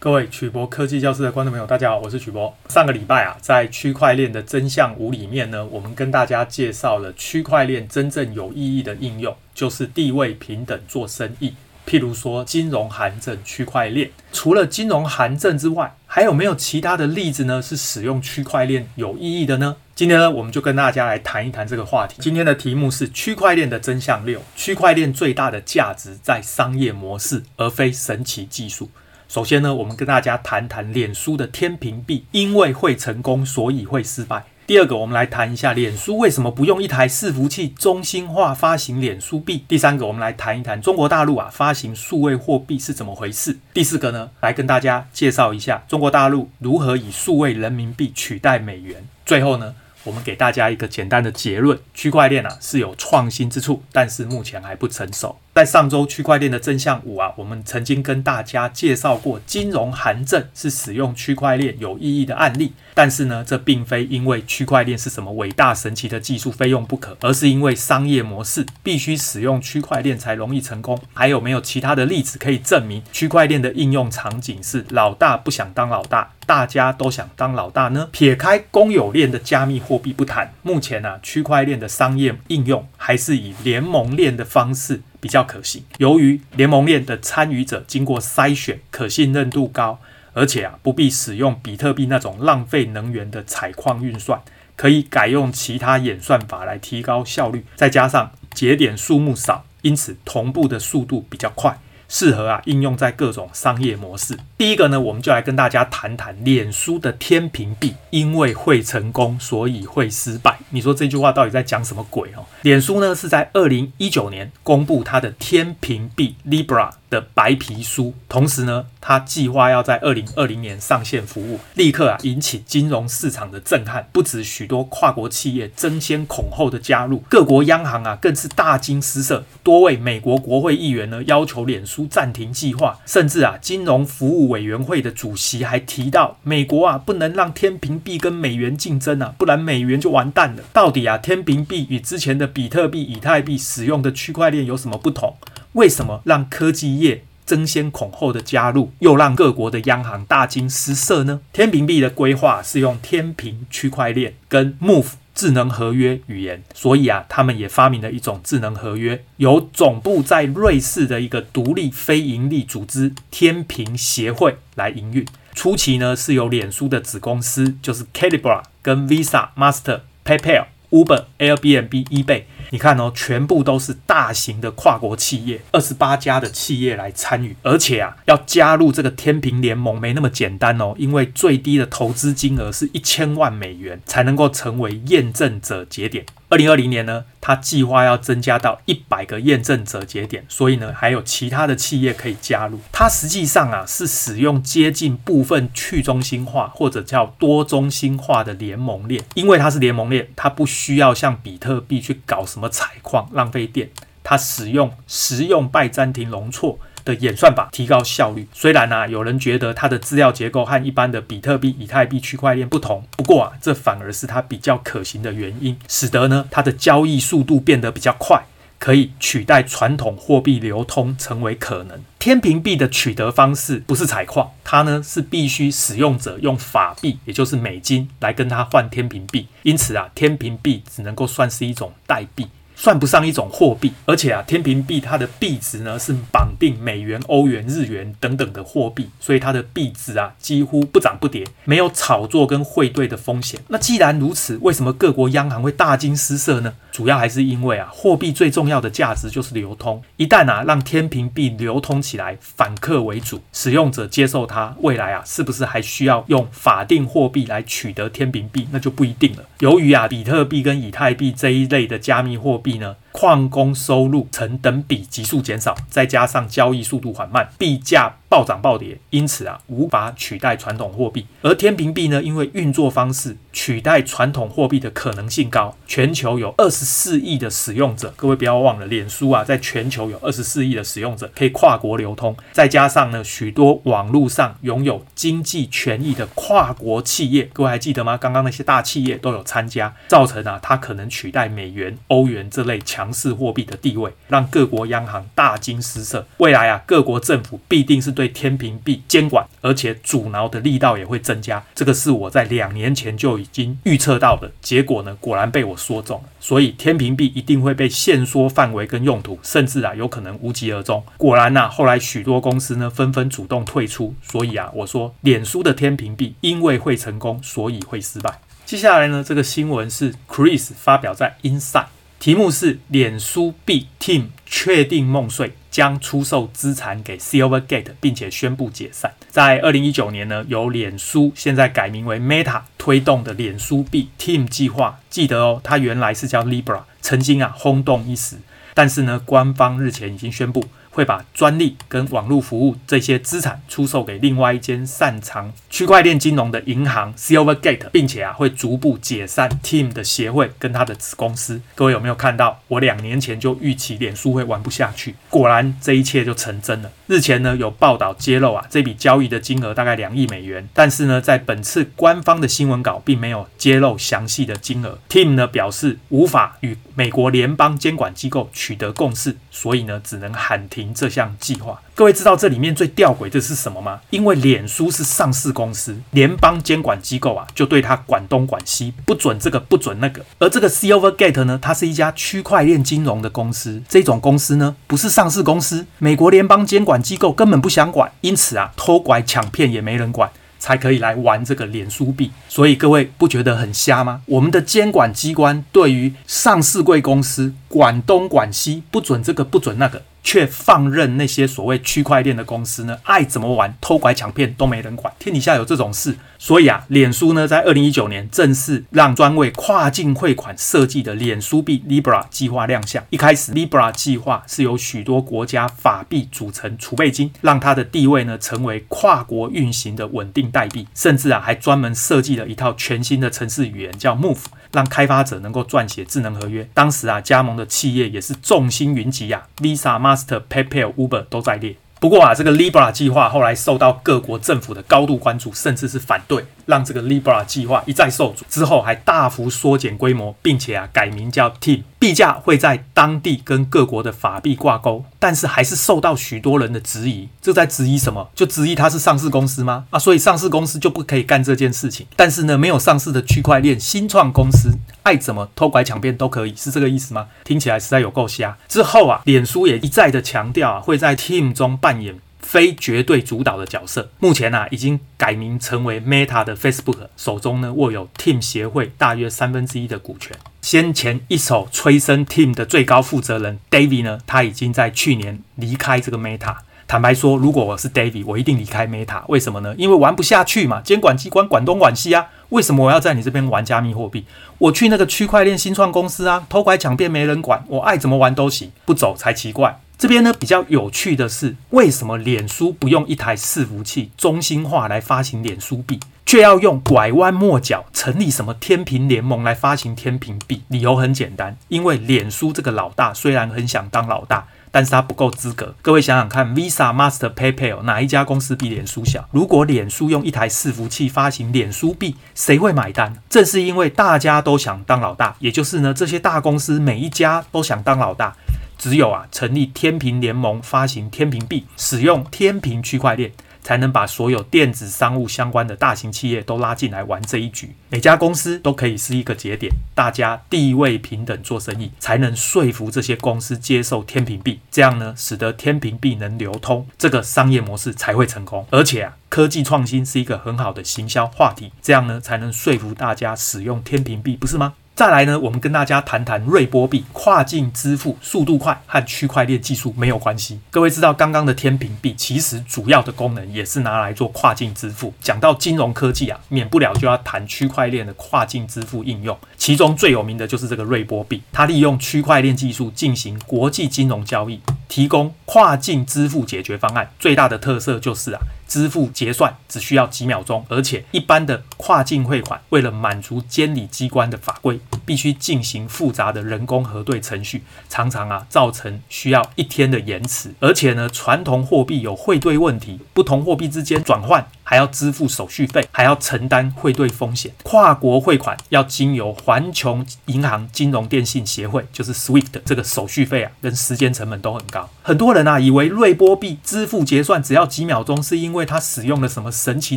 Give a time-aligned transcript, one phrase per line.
[0.00, 2.56] 各位曲博科技教室的观众朋友，大家好，我是曲博。
[2.68, 11.52] 上个礼拜啊，在区块链的真相五里面呢，我们跟大家介绍了区块链真正有意义的应用，就是地位平等做生意。
[11.84, 17.60] 譬如说金融函证区块链，除了金融函证之外，还有没有其他的例子呢？
[17.60, 19.74] 是使用区块链有意义的呢？
[19.96, 22.14] 今天呢，我们就跟大家来谈一谈这个话题。
[22.20, 28.88] 今天的题目是区块链的真相六：区块链最大的价值在商业模式，而非神奇技术。
[29.28, 34.46] 首先呢，我们跟大家谈谈脸书的天平币，因为会成功，所以会失败。
[34.66, 39.64] 第二个，我们来谈一下脸书为什么不用一台伺服器中心化发行脸书币。
[39.68, 43.58] 第三个，我们来谈一谈中国大陆啊发行数位货币是怎么回事。
[43.74, 49.06] 第四个呢，来跟大家介绍一下中国大陆如何以数位人民币取代美元。
[49.26, 49.74] 最后呢，
[50.04, 55.36] 我们给大家一个简单的结论：区块链啊是有创新之处，但是目前还不成熟。
[55.54, 70.98] 在上周区块链的真相五啊，我们曾经跟大家介绍过金融函证是使用区块链有意义的案例，但是呢，这并非因为区块链是什么伟大神奇的技术非用不可，而是因为商业模式必须使用区块链才容易成功。
[71.14, 78.08] 还有没有其他的例子可以证明区块链的应用场景是老大不想当老大，大家都想当老大呢？
[78.10, 85.02] 撇开公有链的加密货币不谈，目前呢、区块链的商业应用还是以联盟链的方式。
[85.20, 85.82] 比较可行。
[85.96, 89.98] 由于联盟链的参与者经过筛选，可信任度高，
[90.38, 94.40] 而且啊不必使用比特币那种浪费能源的采矿运算，
[94.76, 97.64] 可以改用其他演算法来提高效率。
[97.74, 101.80] 再加上节点数目少，因此同步的速度比较快。
[102.08, 104.38] 适合啊应用在各种商业模式。
[104.58, 110.58] 第一个呢，我们就来跟大家谈谈脸书的天平币，因为会成功，所以会失败。
[110.70, 112.44] 你说这句话到底在讲什么鬼哦？
[112.62, 140.62] 脸书呢是在二零一九年公布它的天平币 Libra 的白皮书，同时呢，他计划要在二零二零年上线服务，立刻啊引起金融市场的震撼，不止许多跨国企业争先恐后的加入，各国央行啊更是大惊失色，多位美国国会议员呢要求脸书暂停计划，甚至啊金融服务委员会的主席还提到，美国啊不能让天平币跟美元竞争啊，不然美元就完蛋了。
[140.72, 145.34] 到底啊天平币与之前的比特币、以太币使用的区块链有什么不同？
[145.72, 151.40] 为什么让科技业争先恐后的加入，又让各国的央行大惊失色呢？
[151.52, 165.24] 天平币的规划是用天平区块链跟 Move 智能合约语言，所以啊，他们也发明了一种智能合约，由总部在瑞士的一个独立非营利组织天平协会来营运。
[165.54, 172.42] 初期呢，是由脸书的子公司，就是 Calibra 跟 Visa、Master、PayPal、Uber、Airbnb、eBay。
[172.70, 186.24] 你看哦，全部都是大型的跨国企业，二十八家的企业来参与，而且啊，要加入这个天平联盟没那么简单哦，因为最低的投资金额是一千万美元才能够成为验证者节点。
[186.50, 192.80] 二零二零年呢，他计划要增加到一百个验证者节点，所以呢，还有其他的企业可以加入。
[192.90, 203.90] 它实际上啊，是使用接近部分去中心化或者叫多中心化的联盟链，因为它是联盟链，它不需要像比特币去搞什么采矿浪费电，
[204.24, 208.46] 它使用实用拜占庭容错的演算法提高效率。
[208.52, 218.42] 虽然啊，有人觉得它的资料结构和一般的比特币、以太币区块链不同，不过啊，这反而是它比较可行的原因，使得呢它的交易速度变得比较快，
[218.78, 222.00] 可以取代传统货币流通成为可能。
[222.18, 232.46] 天平币的取得方式不是采矿，它呢是必须使用者用法币，也就是美金来跟它换天平币，因此啊，天平币只能够算是一种代币。
[232.80, 243.58] 算不上一种货币，而且啊，天平币它的币值呢是绑定美元、欧元、日元等等的货币，所以它的币值啊几乎不涨不跌，没有炒作跟汇兑的风险。
[243.66, 246.72] 那既然如此，为什么各国央行会大惊失色呢？
[246.98, 259.44] 主要还是因为啊，货币最重要的价值就是流通，一旦啊让天平币流通起来，反客为主，使用者接受它，未来啊是不是还需要用法定货币来取得天平币，那就不一定了。
[259.60, 262.78] 由于啊，比特币跟以太币这一类的加密货币。
[262.78, 271.26] 呢，矿工收入呈等比急速减少，再加上交易速度缓慢，币价暴涨暴跌，因此啊，无法取代传统货币。
[271.42, 278.14] 而天平币呢，因为运作方式取代传统货币的可能性高，全球有二十四亿的使用者。
[278.16, 282.36] 各位不要忘了，脸书啊，在全球有二十四亿的使用者，可以跨国流通。
[282.52, 288.16] 再加上呢，许多网络上拥有经济权益的跨国企业，各位还记得吗？
[288.16, 296.26] 刚刚那些大企业都有参加，造成啊，它可能取代美元、欧元这类强强势货币的地位，让各国央行大惊失色。
[296.36, 301.64] 未来啊，各国政府必定是对天平币监管，而且阻挠的力道也会增加。
[301.74, 306.28] 这个是我在两年前就已经预测到的，结果呢，果然被我说中了。
[306.38, 311.02] 所以天平币一定会被限缩范围跟用途，甚至啊，有可能无疾而终。
[311.16, 314.14] 果然呐、啊，后来许多公司呢纷纷主动退出。
[314.22, 318.40] 所以啊，我说脸书的天平币因为会成功，所以会失败。
[318.66, 321.86] 接下来呢，这个新闻是 Chris 发表在 Inside，
[322.18, 329.14] 题目是脸书 B Team 确定梦碎，将出售资产给 Silvergate，并且宣布解散。
[329.30, 338.38] 在二零一九年呢，由脸书现在改名为 Meta 推动的脸书 B Team 计划，记得哦，它原来是叫 Libra，曾经啊轰动一时，
[338.74, 340.66] 但是呢，官方日前已经宣布。
[340.98, 351.60] 会把专利跟网络服务这些资产出售给另外一间擅长区块链金融的银行 Silvergate，并且啊会逐步解散 Team 的协会跟他的子公司。
[351.76, 352.58] 各位有没有看到？
[352.66, 356.90] 我两年前就预期脸书会玩不下去，果然这一切就成真了。
[357.06, 364.98] 日前呢有报道揭露啊这笔交易的金额大概两亿美元，但是呢在本次官方的新闻稿并没有揭露详细的金额。
[365.08, 370.87] Team 呢表示无法与美国联邦监管机构取得共识，所以呢只能喊停。
[370.94, 374.00] 这项计划，各位知道这里面最吊诡的是什么吗？
[374.10, 380.24] 因为脸书是上市公司，联邦监管机构啊就对它管东管西，不准这个，不准那个。
[380.38, 390.30] 而这个 Silvergate 呢，它是一家区块链金融的公司，这种公司呢不是上市公司，美国联邦监管机构根本不想管，因此啊偷拐抢骗也没人管。
[390.60, 394.22] 才可以来玩这个脸书币，所以各位不觉得很瞎吗？
[394.26, 405.10] 我们的监管机关对于上市贵公司管东管西，不准这个不准那个，却放任那些所谓区块链的公司呢，爱怎么玩，偷拐抢骗都没人管。
[405.18, 413.02] 天底下有这种事，所以啊，脸书呢在二零一九年正式让专为跨境汇款设计的脸书币 Libra 计划亮相。
[413.08, 426.68] 一开始 Libra 计划是由许多国家法币组成储备金，让它的地位呢成为跨国运行的稳定代币，甚至啊还专门设计了一套全新的程式语言叫 Move，让开发者能够撰写智能合约。
[426.74, 431.76] 当时啊加盟的企业也是众星云集啊，Visa、Master、PayPal、Uber 都在列。
[432.00, 438.44] 不过啊，这个 Libra 计划后来受到各国政府的高度关注，甚至是反对，让这个 Libra 计划一再受阻。
[438.48, 447.28] 之后还大幅缩减规模，并且啊改名叫 Team，币价会在当地跟各国的法币挂钩，但是还是受到许多人的质疑。
[447.42, 448.30] 这在质疑什么？
[448.34, 449.86] 就质疑它是上市公司吗？
[449.90, 452.06] 啊，所以上市公司就不可以干这件事情。
[452.14, 454.78] 但是呢，没有上市的区块链新创公司。
[455.02, 457.26] 爱怎么偷拐抢骗都可以，是这个意思吗？
[457.42, 458.56] 听起来实在有够瞎。
[458.68, 462.14] 之后啊，脸书也一再的强调啊，会在 Team 中扮演
[462.48, 464.08] 非绝对主导的角色。
[464.20, 470.34] 目前啊，已经改名成为 Meta 的 Facebook，手中呢握有 Team 协会大约三分之一的股权。
[470.62, 476.56] 先前一手催生 Team 的最高负责人 David 呢，他已经在去年离开这个 Meta。
[476.86, 479.22] 坦白说，如果我是 David，我一定离开 Meta。
[479.28, 479.74] 为什么呢？
[479.76, 482.28] 因为玩不下去嘛，监管机关管东管西啊。
[482.48, 484.24] 为什么我要在你这边玩加密货币？
[484.56, 489.78] 我去那个区块链新创公司啊，偷拐抢骗没人管，我爱怎么玩都行，不走才奇怪。
[489.98, 500.62] 这边呢比较有趣的是，为什么脸书不用一台伺服器中心化来发行脸书币，却要用拐弯抹角成立什么天平联盟来发行天平币？
[500.68, 504.46] 理由很简单，因为脸书这个老大虽然很想当老大。
[504.70, 505.74] 但是他不够资格。
[505.80, 509.26] 各位想想看，Visa、Master、PayPal 哪一家公司比脸书小？
[509.32, 513.14] 如果脸书用一台伺服器发行脸书币，谁会买单？
[513.30, 518.36] 正是因为大家都想当老大，也就是呢，这些大公司每一家都想当老大，
[518.78, 523.32] 只有啊，成立天平联盟发行天平币，使用天平区块链。
[523.60, 527.74] 才能把所有电子商务相关的大型企业都拉进来玩这一局。
[527.90, 534.60] 每家公司都可以是一个节点，大家地位平等做生意，才能说服这些公司接受天平币。
[534.70, 538.66] 这样呢，使得天平币能流通，这个商业模式才会成功。
[538.70, 544.72] 而且啊，科技创新是一个很好的行销话题，这样呢，才能说服大家使用天平币，不是吗？
[544.98, 550.58] 再来呢，我们跟大家谈谈瑞波币，跨境支付速度快，和区块链技术没有关系。
[550.72, 555.14] 各位知道，刚刚的天平币其实主要的功能也是拿来做跨境支付。
[555.20, 559.38] 讲到金融科技啊，免不了就要谈区块链的跨境支付应用。
[559.56, 567.10] 其中最有名的就是这个瑞波币，它利用区块链技术进行国际金融交易，提供跨境支付解决方案。
[567.18, 568.40] 最大的特色就是啊。
[568.68, 580.52] 支付结算只需要几秒钟，而且一般的跨境汇款为了满足监理机关的法规，必须进行复杂的人工核对程序，常常啊造成需要一天的延迟。
[580.60, 587.50] 而且呢，传统货币有汇兑问题，不同货币之间转换还要支付手续费，还要承担汇兑风险。
[587.62, 594.90] 跨国汇款要经由环球银行金融电信协会，就是 SWIFT，这个手续费啊跟时间成本都很高。
[595.00, 599.96] 很多人啊以为瑞波币支付结算只要几秒钟，是因为它使用了什么神奇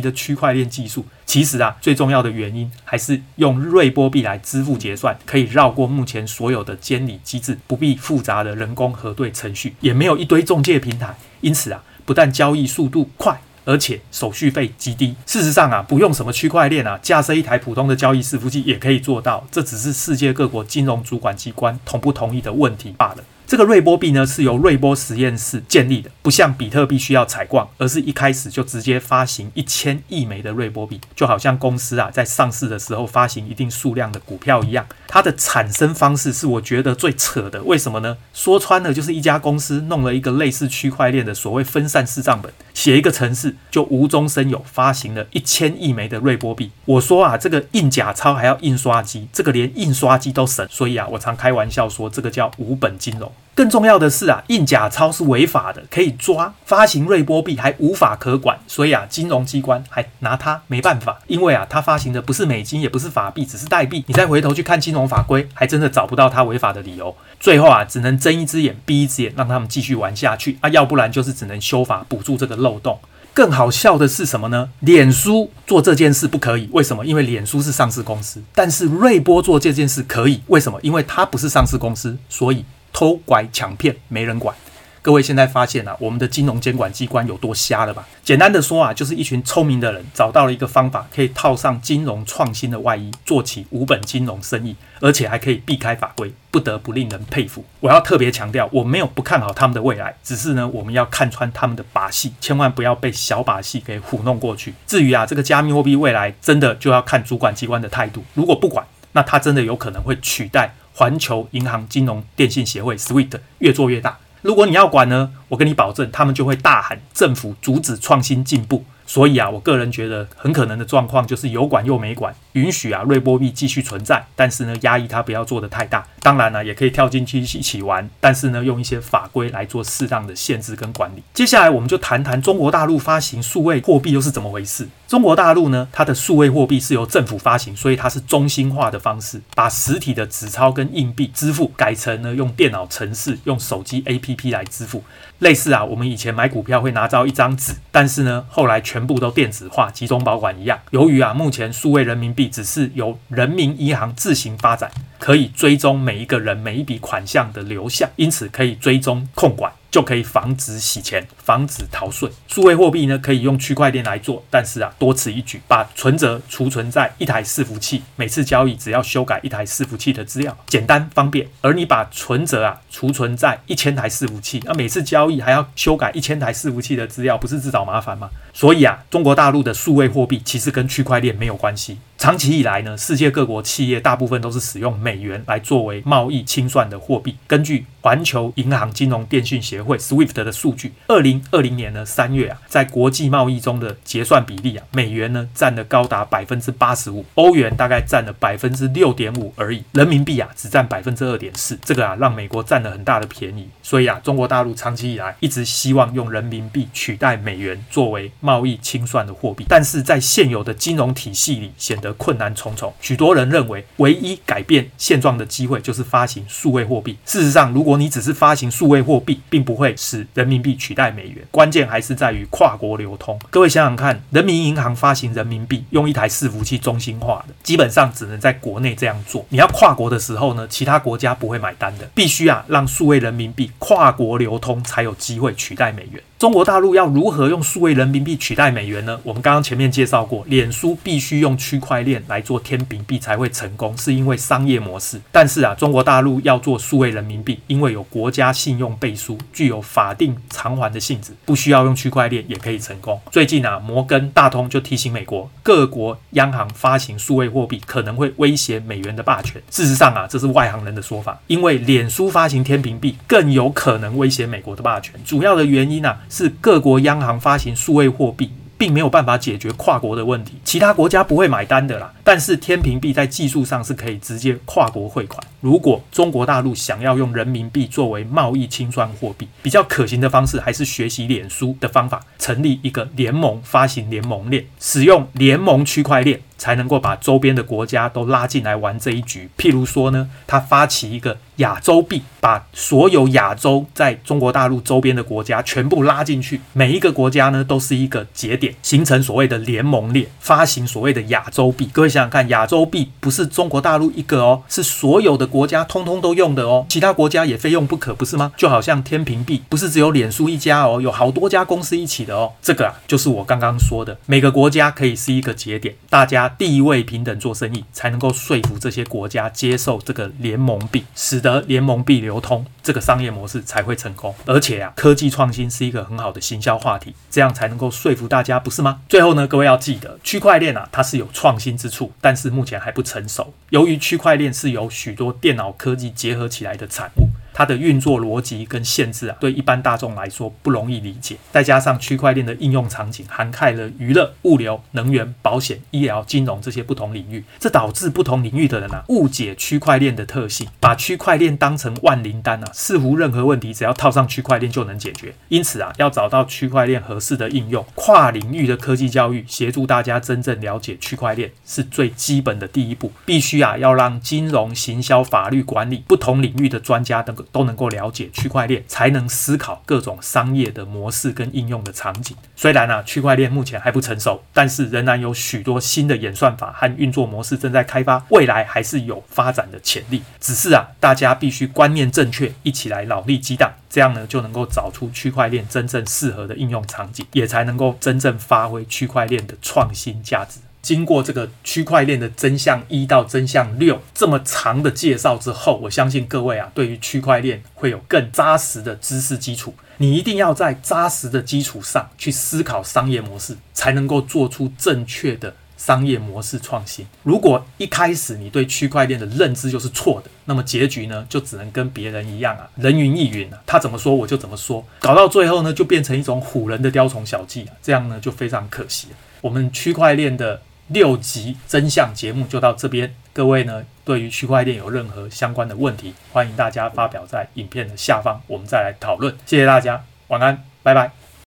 [0.00, 1.04] 的区块链技术。
[1.26, 11.14] 其实啊，最重要的原因还是用瑞波币来支付结算，可以绕过目前所有的监理机制，不必复杂的人工核对程序，也没有一堆中介平台。
[11.42, 15.14] 因此啊，不但交易速度快，而且手续费极低。
[15.26, 19.46] 事实上啊，不用什么区块链啊，架设一台普通的交易伺服器也可以做到。
[19.50, 23.24] 这只是世界各国金融主管机关同不同意的问题罢了。
[23.52, 34.86] 这个瑞波币呢，是由瑞波实验室建立的，不像比特币需要采矿，而是一开始就直接发行一千亿枚的瑞波币，就好像公司啊在上市的时候发行一定数量的股票一样。
[35.06, 38.16] 它的产生方式是我觉得最扯的，为什么呢？
[38.32, 46.70] 说穿了就是一家公司弄了一个类似区块链的所谓分散式账本，写一个程式就无中生有发行了一千亿枚的瑞波币。
[46.86, 53.30] 我说啊，这个印假钞还要印刷机，这个连印刷机都省，所以啊，我常开玩笑说这个叫无本金融。
[53.54, 61.18] 更重要的是啊，印假钞是违法的，可以抓；发行瑞波币还无法可管，所以啊，金融机关还拿它没办法。
[61.26, 64.02] 因为啊，它发行的不是美金，也不是法币，只是代币。
[64.06, 67.14] 你再回头去看金融法规，还真的找不到它违法的理由。
[67.38, 72.98] 最后啊，只能睁一只眼闭一只眼，让他们继续玩下去啊，要不然就是只能修法补助这个漏洞。
[73.34, 74.70] 更好笑的是什么呢？
[74.80, 77.04] 脸书做这件事不可以，为什么？
[77.04, 80.78] 因为脸书是上市公司，但是瑞波做这件事可以，为什么？
[80.82, 82.64] 因为它不是上市公司，所以。
[82.92, 84.54] 偷拐抢骗没人管，
[85.00, 88.06] 各位现在发现啊，我们的金融监管机关有多瞎了吧？
[88.22, 97.64] 简单的说啊，就是一群聪明的人找到了一个方法，可以套上金融创新的外衣，做起无本金融生意，而且还可以避开法规，不得不令人佩服。
[97.80, 104.74] 我要特别强调，我没有不看好他们的未来，只是呢，我们要看穿他们的把戏，千万不要被小把戏给糊弄过去。
[104.86, 110.72] 至于啊，这个加密货币未来真的就要看主管机关的态度，如果不管，那它真的有可能会取代。
[110.94, 118.84] 环球银行金融电信协会 （SWIFT） 越做越大，如果你要管呢，我跟你保证，他们就会大喊政府阻止创新进步。
[119.04, 126.06] 所以啊，我个人觉得很可能的状况就是有管又没管，允许啊瑞波币继续存在，但是呢压抑它不要做得太大。
[126.20, 131.22] 当然呢、也可以跳进去一起玩，但是呢用一些法规来做适当的限制跟管理。
[131.34, 134.88] 接下来我们就谈谈中国大陆发行数位货币又是怎么回事。
[135.12, 145.04] 中国大陆呢，它的数位货币是由政府发行，所以它是中心化的方式，把实体的纸钞跟硬币支付改成呢用电脑程式、用手机 APP 来支付。
[145.40, 150.78] 类似啊，我们以前买股票会拿到一张纸，但是呢后来全部都电子化、集中保管一样。
[150.92, 159.70] 由于啊，目前数位人民币只是由人民银行自行发展，可以追踪每一个人每一笔款项的流向，因此可以追踪控管。
[159.92, 162.28] 就可以防止洗钱、防止逃税。
[162.48, 171.46] 数位货币呢，可以用区块链来做，但是啊，多此一举，把存折储存在一台伺服器，每次交易只要修改一台伺服器的资料，简单方便。
[171.60, 178.30] 而你把存折啊储存在一千台伺服器，那每次交易还要修改一千台伺服器的资料，不是自找麻烦吗？
[178.54, 181.98] 所以啊，中国大陆的数位货币其实跟区块链没有关系。
[182.22, 187.36] 长期以来呢，世界各国企业大部分都是使用美元来作为贸易清算的货币。
[187.48, 201.76] 根据环球银行金融电讯协会 SWIFT 的数据，二零二零年呢三月啊，在国际贸易中的结算比例啊，美元呢占了高达百分之八十五，欧元大概占了百分之六点五而已，人民币啊只占百分之二点四。
[201.84, 203.68] 这个啊让美国占了很大的便宜。
[203.82, 212.92] 所以啊，中国大陆长期以来一直希望用人民币取代美元作为贸易清算的货币，但是在现有的金融体系里显得困难重重。
[213.00, 217.16] 许多人认为，唯一改变现状的机会就是发行数位货币。
[217.24, 221.44] 事实上，如果你只是发行数位货币，并不会使人民币取代美元。
[221.50, 223.38] 关键还是在于跨国流通。
[223.50, 229.44] 各位想想看，人民银行发行人民币，用一台伺服器中心化的，基本上只能在国内这样做。
[229.48, 232.08] 你要跨国的时候呢，其他国家不会买单的。
[232.14, 236.22] 必须啊，让数位人民币跨国流通，才有机会取代美元。
[236.42, 239.16] 中国大陆要如何用数位人民币取代美元呢？
[239.22, 245.20] 我们刚刚前面介绍过，脸书必须用区块链来做天平币才会成功，是因为商业模式。
[245.30, 253.20] 但是啊，中国大陆要做数位人民币，因为有国家信用背书，具有法定偿还的性质，不需要用区块链也可以成功。
[253.30, 259.62] 最近啊，摩根大通就提醒美国各国央行发行数位货币可能会威胁美元的霸权。
[259.70, 265.14] 事实上啊，这是外行人的说法，因为脸书发行天平币更有可能威胁美国的霸权。
[265.24, 266.18] 主要的原因啊。
[266.32, 272.10] 是各国央行发行数位货币，并没有办法解决跨国的问题，其他国家不会买单的啦。
[272.24, 275.46] 但是天平币在技术上是可以直接跨国汇款。
[275.60, 286.40] 如果中国大陆想要用人民币作为贸易清算货币，比较可行的方式还是学习脸书的方法，成立一个联盟，发行联盟链，使用联盟区块链。
[286.62, 289.48] 才能够把周边的国家都拉进来玩这一局。
[289.58, 301.90] 譬如说呢，他发起一个亚洲币，把所有亚洲在中国大陆周边的国家全部拉进去，每一个国家呢都是一个节点，形成所谓的联盟链，发行所谓的亚洲币。
[301.92, 308.52] 各位想想看，亚洲币不是中国大陆一个哦，是所有的国家通通都用的哦，其他国家也非用不可，不是吗？
[308.56, 312.52] 就好像天平币不是只有脸书一家哦，有好多家公司一起的哦。
[312.62, 316.51] 这个啊，就是我刚刚说的，每个国家可以是一个节点，大家。
[316.58, 324.34] 地位平等做生意，才能够说服这些国家接受这个联盟币，使得联盟币流通，这个商业模式才会成功。
[324.46, 329.00] 而且啊，科技创新是一个很好的行销话题，这样才能够说服大家，不是吗？
[329.08, 333.52] 最后呢，各位要记得，区块链啊，它是有创新之处，但是目前还不成熟。
[333.70, 337.10] 由于区块链是由许多电脑科技结合起来的产。
[337.52, 341.36] 它的运作逻辑跟限制啊，对一般大众来说不容易理解。
[341.50, 355.34] 再加上区块链的应用场景涵盖了娱乐、物流、能源、保险、医疗、金融这些不同领域，这导致不同领域的人啊误解区块链的特性，把区块链当成万灵丹啊，似乎任何问题只要套上区块链就能解决。
[355.48, 363.12] 因此啊，要找到区块链合适的应用，跨领域的科技教育，协助大家真正了解区块链是最基本的第一步。
[363.26, 367.32] 必须啊，要让金融、行销、法律、管理不同领域的专家等。
[367.50, 372.36] 都能够了解区块链，才能思考各种商业的模式跟应用的场景。
[372.54, 380.22] 虽然啊，区块链目前还不成熟，但是仍然有许多新的演算法和运作模式正在开发，未来还是有发展的潜力。
[380.40, 390.60] 只是啊，大家必须观念正确，一起来脑力激荡，这样呢就能够找出区块链真正适合的应用场景，也才能够真正发挥区块链的创新价值。
[390.82, 399.72] 经过这个区块链的真相一到真相六这么长的介绍之后，我相信各位啊，对于区块链会有更扎实的知识基础。
[399.98, 407.06] 你一定要在扎实的基础上去思考商业模式，才能够做出正确的商业模式创新。
[407.22, 419.06] 如果一开始你对区块链的认知就是错的，那么结局呢，就只能跟别人一样啊，人云亦云啊，他怎么说我就怎么说，搞到最后呢，就变成一种唬人的雕虫小技啊，这样呢就非常可惜。
[419.40, 420.60] 我们区块链的。
[420.92, 429.34] 六集真相节目就到这边，各位呢，对于区块链有任何相关的问题，欢迎大家发表在影片的下方，我们再来讨论。
[429.46, 431.21] 谢谢大家，晚安，拜拜。